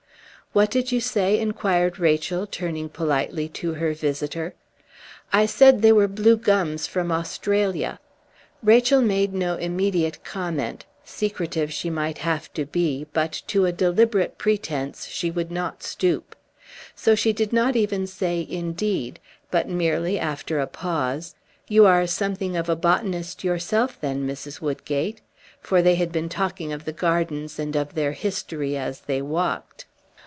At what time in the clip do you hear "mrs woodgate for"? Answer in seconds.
24.27-25.81